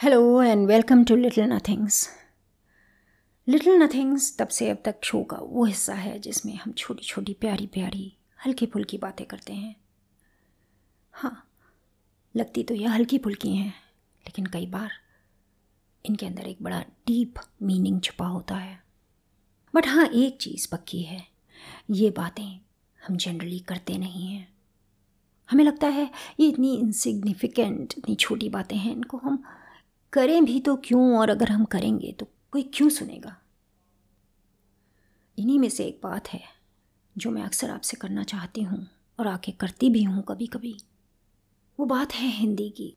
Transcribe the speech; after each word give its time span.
Hello 0.00 0.42
and 0.42 0.66
welcome 0.66 1.02
to 1.04 1.14
little 1.16 1.44
nothings 1.44 2.08
little 3.48 3.74
nothings 3.82 4.36
तब 4.38 4.48
से 4.48 4.68
अब 4.70 4.78
तक 4.84 5.04
शो 5.04 5.22
का 5.22 5.36
वो 5.40 5.64
हिस्सा 5.64 5.94
है 5.94 6.18
जिसमें 6.18 6.54
हम 6.54 6.72
छोटी 6.72 7.04
छोटी 7.04 7.32
प्यारी 7.32 7.66
प्यारी 7.66 8.12
हल्की 8.46 8.66
फुल्की 8.66 8.98
बातें 8.98 9.26
करते 9.26 9.52
हैं। 9.52 9.74
हाँ 11.14 11.32
लगती 12.34 12.62
तो 12.62 12.74
यह 12.74 12.92
हल्की 12.92 13.18
फुल्की 13.18 13.54
हैं, 13.56 13.68
लेकिन 14.24 14.46
कई 14.46 14.66
बार 14.66 14.90
इनके 16.04 16.26
अंदर 16.26 16.46
एक 16.46 16.62
बड़ा 16.62 16.80
डीप 17.06 17.40
मीनिंग 17.62 18.00
छुपा 18.00 18.26
होता 18.26 18.56
है। 18.56 18.82
बट 19.74 19.86
हाँ 19.86 20.06
एक 20.06 20.40
चीज़ 20.40 20.68
पक्की 20.72 21.02
है, 21.02 21.22
ये 21.90 22.10
बातें 22.10 22.60
हम 23.00 23.16
जनरली 23.16 23.58
करते 23.60 23.98
नहीं 23.98 24.26
हैं। 24.28 24.46
हमें 25.48 25.64
लगता 25.64 25.88
है 25.88 26.10
ये 26.40 26.48
इतनी 26.48 26.74
इनसिग्निफिकेंट 26.74 27.94
इतनी 27.98 28.14
छोटी 28.16 28.48
बातें 28.48 28.76
हैं, 28.76 28.92
इनको 28.92 29.18
हम 29.18 29.42
करें 30.12 30.44
भी 30.44 30.60
तो 30.60 30.76
क्यों 30.76 31.18
और 31.18 31.30
अगर 31.30 31.48
हम 31.48 31.64
करेंगे 31.64 32.12
तो 32.12 32.26
कोई 32.52 32.62
क्यों 32.74 32.88
सुनेगा? 32.88 33.36
इन्हीं 35.38 35.58
में 35.58 35.68
से 35.68 35.84
एक 35.84 36.00
बात 36.02 36.28
है 36.28 36.40
जो 37.18 37.30
मैं 37.30 37.42
अक्सर 37.42 37.70
आपसे 37.70 37.96
करना 37.96 38.22
चाहती 38.22 38.62
हूँ 38.62 38.86
और 39.18 39.26
आके 39.26 39.52
करती 39.52 39.90
भी 39.90 40.02
हूँ 40.02 40.22
कभी 40.28 40.46
कभी 40.46 40.76
वो 41.78 41.86
बात 41.86 42.14
है 42.14 42.28
हिंदी 42.28 42.68
की। 42.70 42.94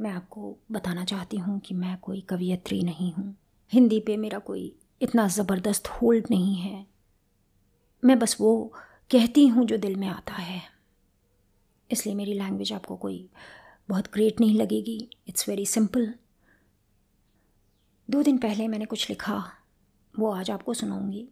मैं 0.00 0.10
आपको 0.10 0.56
बताना 0.72 1.04
चाहती 1.04 1.36
हूँ 1.36 1.58
कि 1.60 1.74
मैं 1.74 1.96
कोई 1.98 2.20
कवियत्री 2.20 2.82
नहीं 2.82 3.12
हूँ। 3.12 3.36
हिंदी 3.72 4.00
पे 4.00 4.16
मेरा 4.16 4.38
कोई 4.38 4.72
इतना 5.02 5.26
ज़बरदस्त 5.28 5.88
होल्ड 5.88 6.26
नहीं 6.30 6.54
है। 6.56 6.86
मैं 8.02 8.18
बस 8.18 8.36
वो 8.40 8.72
कहती 9.10 9.46
हूँ 9.46 9.64
जो 9.64 9.78
दिल 9.78 9.96
में 9.96 10.08
आता 10.08 10.34
है। 10.34 10.62
इसलिए 11.90 12.14
मेरी 12.14 12.34
लैंग्वेज 12.34 12.72
आपको 12.72 12.96
कोई 12.96 13.28
बहुत 13.88 14.12
ग्रेट 14.12 14.40
नहीं 14.40 14.54
लगेगी. 14.54 15.10
इट्स 15.28 15.48
वेरी 15.48 15.66
सिंपल 15.66 16.14
दो 18.10 18.22
दिन 18.22 18.38
पहले 18.38 18.68
मैंने 18.68 18.84
कुछ 18.84 19.10
लिखा. 19.10 19.52
वो 20.18 20.30
आज 20.30 20.50
आपको 20.50 20.74
सुनाऊँगी. 20.74 21.28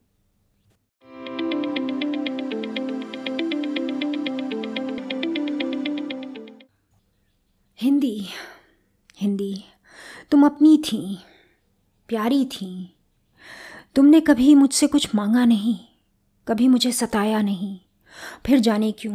हिंदी. 7.80 8.26
हिंदी. 9.16 9.64
तुम 10.30 10.46
अपनी 10.46 10.78
थी. 10.78 11.18
प्यारी 12.08 12.44
थी. 12.44 12.96
तुमने 13.94 14.20
कभी 14.20 14.54
मुझसे 14.54 14.86
कुछ 14.86 15.14
मांगा 15.14 15.44
नहीं. 15.44 15.78
कभी 16.48 16.68
मुझे 16.68 16.92
सताया 16.92 17.42
नहीं. 17.42 17.80
फिर 18.46 18.58
जाने 18.58 18.92
क्यों? 18.92 19.14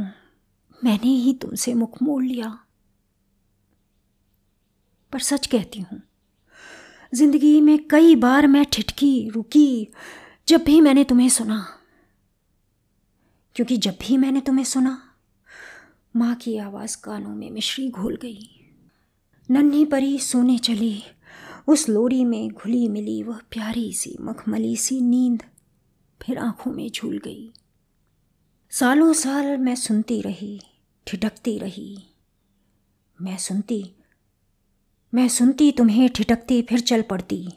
मैंने 0.84 1.10
ही 1.10 1.34
तुमसे 1.34 1.74
मुख 1.74 2.02
मोड़ 2.02 2.24
लिया. 2.24 2.66
पर 5.14 5.20
सच 5.20 5.48
कहती 5.48 5.80
हूँ, 5.80 6.02
ज़िंदगी 7.14 7.60
में 7.62 7.78
कई 7.88 8.16
बार 8.16 8.48
मैं 8.48 8.66
ठिठकी, 8.66 9.30
रुकी, 9.30 9.88
जब 10.48 10.64
भी 10.64 10.82
मैंने 10.82 11.04
तुम्हें 11.04 11.30
सुना। 11.30 11.66
क्योंकि 13.56 13.78
जब 13.78 13.98
भी 14.02 14.18
मैंने 14.18 14.42
तुम्हें 14.42 14.66
सुना, 14.66 14.98
माँ 16.16 16.36
की 16.36 16.58
आवाज़ 16.58 16.98
कानों 17.04 17.36
में 17.36 17.50
मिश्री 17.52 17.90
घोल 17.90 18.16
गई। 18.16 18.48
नन्ही 19.50 19.86
परी 19.86 20.20
सोने 20.20 20.58
चली, 20.58 21.04
उस 21.68 21.88
लोरी 21.90 22.26
में 22.26 22.50
घुली 22.50 22.88
मिली 22.90 23.22
वह 23.24 23.40
प्यारी 23.52 23.92
सी 23.94 24.16
मखमली 24.22 24.76
सी 24.76 25.02
नींद, 25.02 25.44
फिर 26.22 26.38
आँखों 26.38 26.72
में 26.72 26.90
झूल 26.92 27.18
गई। 27.18 27.52
सालों 28.72 29.14
साल 29.14 29.58
मैं 29.58 29.76
सुनती 29.76 30.22
रही, 30.22 30.60
ठिठकती 31.08 31.58
रही। 31.58 32.04
मैं 33.22 33.38
सुनती 33.38 33.84
मैं 35.14 35.28
सुनती, 35.28 35.72
तुम्हें 35.72 36.10
ठिठकती, 36.10 36.62
फिर 36.62 36.80
चल 36.80 37.02
पड़ती। 37.02 37.48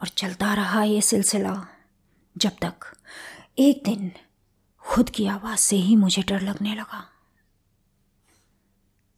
और 0.00 0.08
चलता 0.08 0.54
रहा 0.54 0.82
ये 0.82 1.00
सिलसिला, 1.00 1.66
जब 2.36 2.50
तक 2.50 2.74
एक 3.58 3.82
दिन 3.84 4.12
खुद 4.78 5.10
की 5.10 5.26
आवाज़ 5.26 5.58
से 5.58 5.76
ही 5.76 5.96
मुझे 5.96 6.22
डर 6.22 6.40
लगने 6.40 6.74
लगा। 6.74 7.04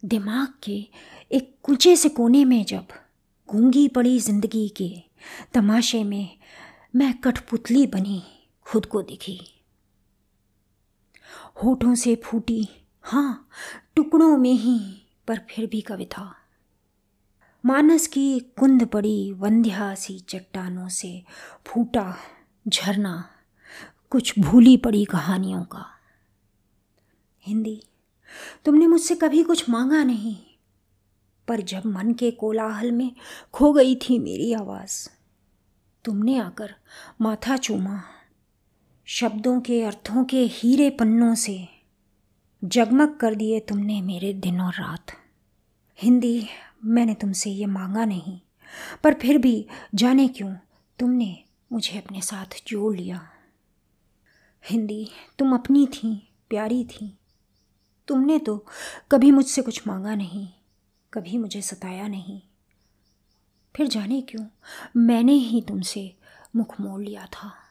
दिमाग 0.04 0.48
के 0.62 0.88
एक 1.32 1.59
कुचे 1.62 1.97
से 1.97 2.09
कोने 2.09 2.44
में 2.44 2.64
जब 2.64 2.86
गूँगी 3.48 3.88
पड़ी 3.88 4.19
ज़िंदगी 4.20 4.69
के 4.69 5.03
तमाशे 5.54 6.04
में 6.04 6.38
मैं 6.97 7.19
कठपुतली 7.19 7.86
बनी 7.86 8.22
खुद 8.66 8.86
को 8.86 9.03
दिखी। 9.03 9.41
होठों 11.65 11.94
से 11.94 12.16
फूटी 12.16 12.69
हाँ 13.03 13.48
टुकड़ों 13.97 14.36
में 14.36 14.53
ही, 14.53 15.06
पर 15.28 15.41
फिर 15.50 15.66
भी 15.66 15.80
कविता। 15.80 16.38
मानस 17.64 18.06
की 18.06 18.41
कुंद 18.41 18.86
पड़ी 18.86 19.32
वंध्या 19.32 19.94
सी 19.94 20.19
चट्टानों 20.19 20.88
से। 20.88 21.24
फूटा 21.66 22.16
झरना, 22.69 23.30
कुछ 24.10 24.38
भूली 24.38 24.76
पड़ी 24.76 25.04
कहानियों 25.04 25.64
का। 25.64 25.86
हिंदी, 27.42 27.82
तुमने 28.64 28.86
मुझसे 28.86 29.14
कभी 29.14 29.42
कुछ 29.42 29.70
मांगा 29.70 30.04
नहीं, 30.04 30.36
पर 31.48 31.60
जब 31.60 31.82
मन 31.86 32.12
के 32.12 32.30
कोलाहल 32.30 32.92
में 32.92 33.16
खो 33.52 33.72
गई 33.72 33.94
थी 33.97 34.18
मेरी 34.18 34.52
आवाज़, 34.52 35.08
तुमने 36.04 36.38
आकर 36.38 36.74
माथा 37.20 37.56
चूमा। 37.56 38.02
शब्दों 39.06 39.60
के, 39.60 39.82
अर्थों 39.82 40.24
के 40.24 40.44
हीरे 40.47 40.91
पन्नों 40.91 41.34
से 41.34 41.68
जगमग 42.64 43.16
कर 43.16 43.34
दिए 43.34 43.60
तुमने 43.60 44.02
मेरे 44.02 44.32
दिन 44.32 44.60
और 44.60 44.74
रात। 44.74 45.06
हिंदी 45.98 46.47
मैंने 46.84 47.15
तुमसे 47.15 47.50
ये 47.50 47.66
मांगा 47.66 48.05
नहीं। 48.05 48.41
पर 49.05 49.15
फिर 49.15 49.39
भी, 49.39 49.66
जाने 49.94 50.28
क्यों, 50.28 50.55
तुमने 50.99 51.44
मुझे 51.72 51.99
अपने 51.99 52.21
साथ 52.21 52.47
जोड़ 52.66 52.97
लिया। 52.97 53.28
हिंदी, 54.71 55.11
तुम 55.39 55.55
अपनी 55.55 55.87
थी, 55.87 56.33
प्यारी 56.49 56.84
थी। 56.84 57.19
तुमने 58.09 58.39
तो 58.39 58.66
कभी 59.12 59.31
मुझसे 59.31 59.62
कुछ 59.62 59.87
मांगा 59.87 60.15
नहीं, 60.15 60.49
कभी 61.12 61.39
मुझे 61.39 61.62
सताया 61.62 62.09
नहीं। 62.09 62.43
फिर 63.77 63.87
जाने 63.87 64.21
क्यों, 64.21 64.47
मैंने 64.97 65.33
ही 65.33 65.62
तुमसे 65.62 66.16
मुख 66.56 66.81
मोड़ 66.81 67.03
लिया 67.03 67.27
था। 67.27 67.67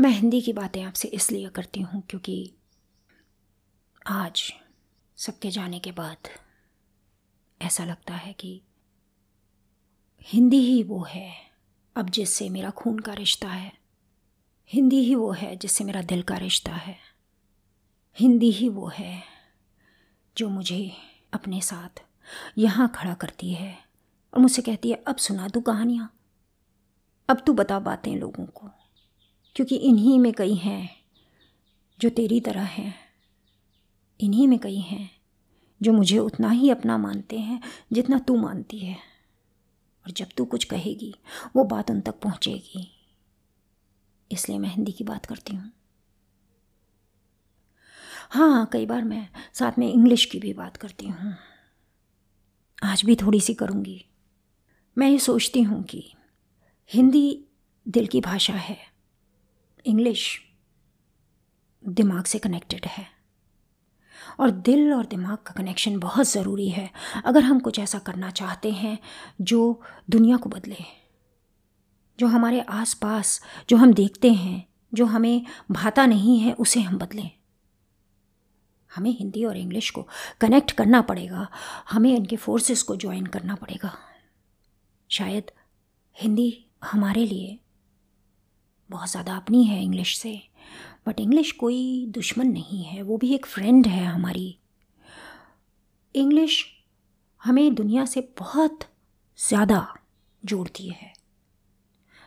मैं 0.00 0.10
हिंदी 0.10 0.40
की 0.40 0.52
बातें 0.52 0.82
आपसे 0.82 1.08
इसलिए 1.08 1.48
करती 1.48 1.80
हूँ 1.80 2.02
क्योंकि 2.10 2.54
आज 4.06 4.52
सबके 5.16 5.50
जाने 5.50 5.78
के 5.78 5.92
बाद 5.92 6.16
ऐसा 7.62 7.84
लगता 7.84 8.14
है 8.14 8.32
कि 8.32 8.62
हिंदी 10.20 10.58
ही 10.58 10.82
वो 10.82 11.02
है, 11.10 11.32
अब 11.96 12.10
जिससे 12.10 12.48
मेरा 12.48 12.70
खून 12.70 12.98
का 12.98 13.14
रिश्ता 13.14 13.48
है। 13.48 13.72
हिंदी 14.66 15.02
ही 15.04 15.14
वो 15.14 15.32
है 15.32 15.56
जिससे 15.56 15.84
मेरा 15.84 16.02
दिल 16.02 16.22
का 16.22 16.36
रिश्ता 16.36 16.72
है। 16.72 16.96
हिंदी 18.14 18.50
ही 18.50 18.68
वो 18.68 18.88
है 18.88 19.22
जो 20.36 20.48
मुझे 20.48 20.92
अपने 21.32 21.60
साथ 21.60 22.04
यहाँ 22.58 22.92
खड़ा 22.94 23.14
करती 23.14 23.54
है 23.54 23.78
और 24.34 24.40
मुझसे 24.40 24.62
कहती 24.62 24.90
है, 24.90 25.04
अब 25.08 25.16
सुना 25.16 25.48
दो 25.48 25.60
कहानियाँ, 25.60 26.14
अब 27.28 27.42
तू 27.46 27.52
बता 27.52 27.78
बातें 27.78 28.16
लोगों 28.16 28.46
को। 28.46 28.70
क्योंकि 29.54 29.76
इन्हीं 29.76 30.18
में 30.18 30.32
कई 30.32 30.54
हैं 30.54 30.96
जो 32.00 32.10
तेरी 32.10 32.40
तरह 32.40 32.62
हैं। 32.62 32.94
इन्हीं 34.20 34.48
में 34.48 34.58
कई 34.58 34.78
हैं 34.78 35.10
जो 35.82 35.92
मुझे 35.92 36.18
उतना 36.18 36.50
ही 36.50 36.70
अपना 36.70 36.98
मानते 36.98 37.38
हैं 37.38 37.60
जितना 37.92 38.18
तू 38.18 38.36
मानती 38.36 38.78
है। 38.78 38.94
और 40.06 40.10
जब 40.10 40.26
तू 40.36 40.44
कुछ 40.44 40.64
कहेगी, 40.64 41.14
वो 41.56 41.64
बात 41.64 41.90
उन 41.90 42.00
तक 42.00 42.20
पहुंचेगी। 42.20 42.92
इसलिए 44.32 44.58
मैं 44.58 44.68
हिंदी 44.68 44.92
की 44.92 45.04
बात 45.04 45.26
करती 45.26 45.56
हूँ। 45.56 45.72
हाँ 48.30 48.70
कई 48.72 48.86
बार 48.86 49.04
मैं 49.04 49.28
साथ 49.54 49.72
में 49.78 49.92
इंग्लिश 49.92 50.24
की 50.24 50.38
भी 50.38 50.52
बात 50.52 50.76
करती 50.76 51.06
हूँ। 51.06 51.36
आज 52.84 53.04
भी 53.04 53.16
थोड़ी 53.16 53.40
सी 53.40 53.54
करूँगी। 53.54 54.04
मैं 54.98 55.10
ये 55.10 55.18
सोचती 55.18 55.62
हूँ 55.62 55.82
कि 55.82 56.12
हिंदी 56.92 57.44
दिल 57.88 58.06
की 58.06 58.20
भाषा 58.20 58.54
है। 58.54 58.89
इंग्लिश 59.86 60.42
दिमाग 61.88 62.24
से 62.24 62.38
कनेक्टेड 62.38 62.86
है। 62.86 63.06
और 64.40 64.50
दिल 64.50 64.92
और 64.92 65.06
दिमाग 65.06 65.38
का 65.38 65.52
कनेक्शन 65.52 65.98
बहुत 65.98 66.26
ज़रूरी 66.26 66.68
है। 66.68 66.90
अगर 67.24 67.42
हम 67.42 67.60
कुछ 67.60 67.78
ऐसा 67.78 67.98
करना 67.98 68.30
चाहते 68.30 68.70
हैं 68.70 68.98
जो 69.40 69.82
दुनिया 70.10 70.36
को 70.36 70.48
बदले, 70.48 70.76
जो 72.18 72.26
हमारे 72.26 72.60
आसपास, 72.60 73.44
जो 73.68 73.76
हम 73.76 73.92
देखते 73.92 74.32
हैं, 74.32 74.68
जो 74.94 75.06
हमें 75.06 75.46
भाता 75.70 76.06
नहीं 76.06 76.40
है, 76.40 76.52
उसे 76.52 76.80
हम 76.80 76.98
बदलें। 76.98 77.30
हमें 78.94 79.10
हिंदी 79.10 79.44
और 79.44 79.56
इंग्लिश 79.56 79.90
को 79.90 80.08
कनेक्ट 80.40 80.72
करना 80.72 81.00
पड़ेगा। 81.00 81.48
हमें 81.90 82.16
इनके 82.16 82.36
फोर्सेस 82.36 82.82
को 82.82 82.96
ज्वाइन 82.96 83.26
करना 83.26 83.54
पड़ेगा। 83.54 83.98
शायद 85.10 85.50
हिंदी 86.20 86.66
हमारे 86.84 87.26
लिए 87.26 87.60
बहुत 88.90 89.10
ज़्यादा 89.10 89.36
अपनी 89.36 89.64
है 89.64 89.82
इंग्लिश 89.82 90.16
से। 90.18 90.40
बट 91.08 91.20
इंग्लिश 91.20 91.52
कोई 91.52 92.06
दुश्मन 92.08 92.46
नहीं 92.46 92.82
है, 92.84 93.02
वो 93.02 93.16
भी 93.16 93.34
एक 93.34 93.46
फ्रेंड 93.46 93.86
है 93.86 94.04
हमारी। 94.04 94.58
इंग्लिश 96.14 96.64
हमें 97.42 97.74
दुनिया 97.74 98.04
से 98.04 98.20
बहुत 98.38 98.80
ज़्यादा 99.38 99.86
जोड़ती 100.44 100.88
है। 100.88 101.12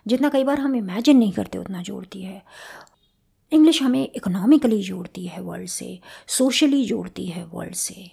जितना 0.08 0.30
कई 0.30 0.44
बार 0.44 0.60
हम 0.60 0.76
इमेजिन 0.76 1.18
नहीं 1.18 1.32
करते, 1.32 1.58
उतना 1.58 1.82
जोड़ती 1.82 2.22
है। 2.22 2.42
इंग्लिश 3.52 3.82
हमें 3.82 4.12
इकोनॉमिकली 4.16 4.82
जोड़ती 4.84 5.26
है 5.28 5.42
वर्ल्ड 5.42 5.70
से 5.70 6.00
सोशली 6.28 6.86
जोड़ती 6.86 7.26
है 7.26 7.46
वर्ल्ड 7.46 7.76
से। 7.76 8.10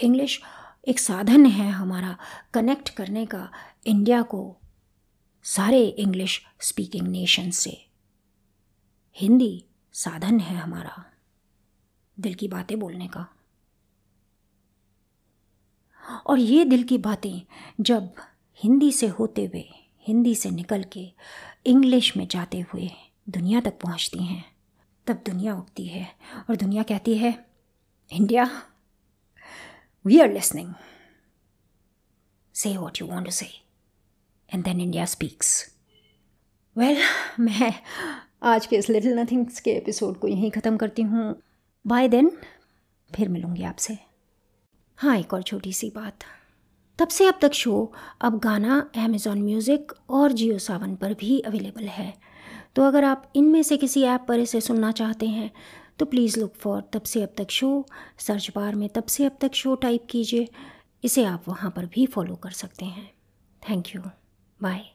इंग्लिश 0.00 0.40
एक 0.88 0.98
साधन 0.98 1.46
है 1.46 1.70
हमारा 1.70 2.16
कनेक्ट 2.54 2.88
करने 2.88 3.26
का 3.26 3.48
इंडिया 3.86 4.22
को 4.22 4.56
सारे 5.44 5.86
इंग्लिश 5.86 6.46
स्पीकिंग 6.60 7.08
नेशन 7.08 7.50
से। 7.50 7.86
हिंदी 9.16 9.64
साधन 9.92 10.40
है 10.40 10.56
हमारा, 10.56 11.04
दिल 12.20 12.34
की 12.34 12.48
बातें 12.48 12.78
बोलने 12.80 13.08
का। 13.08 13.26
और 16.26 16.38
ये 16.38 16.64
दिल 16.64 16.82
की 16.82 16.98
बातें 16.98 17.40
जब 17.80 18.14
हिंदी 18.54 18.92
से 18.92 19.06
होते 19.06 19.44
हुए, 19.44 19.68
हिंदी 20.00 20.34
से 20.34 20.50
निकल 20.50 20.84
के 20.84 21.12
इंग्लिश 21.66 22.16
में 22.16 22.28
जाते 22.28 22.60
हुए 22.60 22.90
दुनिया 23.28 23.60
तक 23.60 23.80
पहुँचती 23.80 24.18
हैं, 24.18 24.56
तब 25.06 25.14
दुनिया 25.14 25.54
उठती 25.54 25.86
है। 25.86 26.16
और 26.50 26.56
दुनिया 26.56 26.82
कहती 26.82 27.18
है, 27.18 27.46
India 28.12 28.62
we 30.04 30.20
are 30.20 30.32
listening 30.32 30.74
say 32.54 32.76
what 32.76 33.00
you 33.00 33.06
want 33.06 33.24
to 33.26 33.32
say 33.32 33.63
and 34.50 34.64
then 34.64 34.80
India 34.80 35.04
speaks 35.04 35.48
well 36.76 36.98
मैं 37.40 37.72
आज 38.42 38.66
के 38.66 38.76
इस 38.76 38.88
लिटिल 38.90 39.18
नथिंग्स 39.18 39.60
के 39.60 39.70
एपिसोड 39.70 40.18
को 40.18 40.28
यहीं 40.28 40.50
ख़त्म 40.50 40.76
करती 40.76 41.02
हूँ। 41.02 41.34
बाय 41.84 42.08
देन 42.08 42.30
फिर 43.10 43.28
मिलूँगी 43.28 43.62
आपसे। 43.62 43.96
हाँ 44.98 45.16
एक 45.18 45.34
और 45.34 45.42
छोटी 45.42 45.72
सी 45.72 45.90
बात। 45.90 46.24
तब 46.98 47.08
से 47.08 47.26
अब 47.26 47.38
तक 47.42 47.52
शो 47.52 47.92
अब 48.20 48.38
गाना 48.38 48.78
अमेज़ॉन 48.96 49.42
म्यूज़िक 49.42 49.92
और 50.10 50.32
जियो 50.32 50.58
सावन 50.58 50.96
पर 50.96 51.14
भी 51.14 51.38
अवेलेबल 51.40 51.88
है। 51.88 52.12
तो 52.76 52.82
अगर 52.82 53.04
आप 53.04 53.30
इनमें 53.36 53.62
से 53.62 53.76
किसी 53.76 54.02
ऐप 54.02 54.24
पर 54.28 54.40
इसे 54.40 54.60
सुनना 54.60 54.92
चाहते 54.92 55.26
हैं 55.26 55.50
तो 55.98 56.06
प्लीज़ 56.06 56.40
लुक 56.40 56.54
फॉर 56.54 56.82
तब 56.92 57.02
से 57.02 57.22
अब 57.22 57.34
तक 57.38 57.50
शो 57.50 57.86
सर्च 58.18 58.50
बार 58.56 58.74
में 58.74 58.88
तब 58.88 59.06
से 59.06 59.24
अब 59.24 59.38
तक 59.40 59.54
शो 59.54 59.74
टाइप 59.76 60.06
कीजिए। 60.10 60.48
इसे 61.04 61.24
आप 61.24 61.48
वहाँ 61.48 61.70
पर 61.70 61.86
भी 61.86 62.06
फॉलो 62.06 62.36
कर 62.36 62.50
सकते 62.50 62.84
हैं। 62.84 63.10
Thank 63.62 63.94
you 63.94 64.02
bye 64.64 64.94